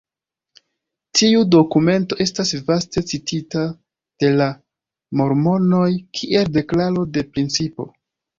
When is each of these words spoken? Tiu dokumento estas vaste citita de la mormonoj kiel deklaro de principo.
Tiu 1.17 1.41
dokumento 1.55 2.17
estas 2.25 2.53
vaste 2.69 3.03
citita 3.11 3.67
de 4.25 4.33
la 4.39 4.49
mormonoj 5.23 5.85
kiel 6.21 6.51
deklaro 6.59 7.07
de 7.19 7.27
principo. 7.37 7.89